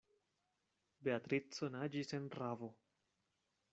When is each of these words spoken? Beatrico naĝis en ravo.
Beatrico 1.07 1.69
naĝis 1.75 2.17
en 2.21 2.29
ravo. 2.41 2.71